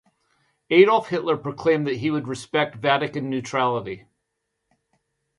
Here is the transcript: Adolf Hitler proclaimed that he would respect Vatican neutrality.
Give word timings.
Adolf 0.71 1.09
Hitler 1.09 1.37
proclaimed 1.37 1.85
that 1.85 1.97
he 1.97 2.09
would 2.09 2.27
respect 2.27 2.75
Vatican 2.75 3.29
neutrality. 3.29 4.07